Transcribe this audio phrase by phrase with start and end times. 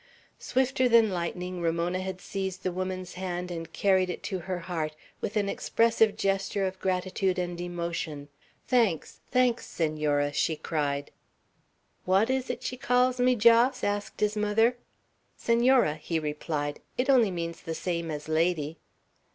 [0.39, 4.95] Swifter than lightning, Ramona had seized the woman's hand and carried it to her heart,
[5.19, 8.27] with an expressive gesture of gratitude and emotion.
[8.67, 9.19] "Thanks!
[9.29, 9.67] thanks!
[9.67, 11.11] Senora!" she cried.
[12.03, 14.75] "What is it she calls me, Jos?" asked his mother.
[15.37, 16.79] "Senora," he replied.
[16.97, 18.79] "It only means the same as lady."